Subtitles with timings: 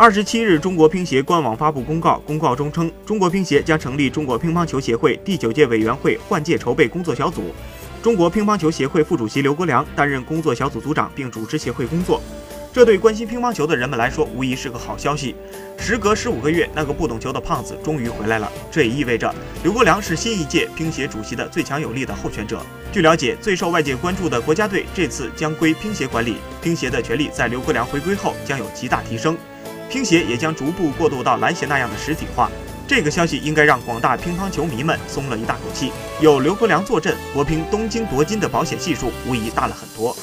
[0.00, 7.52] 二十七日，中国乒协官网发布公告，公告中称，中国乒协将成立中国乒乓球协会第九届委员会换届筹备工作小组，
[8.00, 12.22] 中国乒乓球协会副主席刘国梁担任工作小组组长，并主持协会工作。
[12.72, 15.34] 这对关心乒乓球的人们来说，无疑是个好消息。
[15.76, 18.48] 时隔十五个月，那个不懂球的胖子终于回来了。
[18.70, 19.34] 这也意味着
[19.64, 22.64] 刘国梁是新一届乒协主席的最强有力的候选者。
[22.92, 29.36] 据了解，最受外界关注的国家队这次将归乒协管理，乒协的权力在刘国梁回归后将有极大提升。
[29.88, 32.50] 乒协也将逐步过渡到篮协那样的实体化。
[32.86, 35.92] 这个消息应该让广大乒乓球迷们松了一大口气。
[36.20, 40.16] 有刘国梁坐镇，国乒东京夺金的保险系数无疑大了很多。